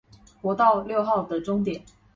[0.41, 1.83] 國道六號的終點